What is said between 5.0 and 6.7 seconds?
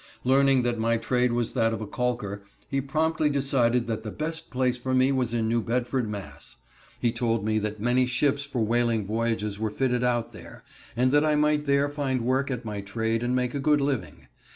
was in New Bedford, Mass.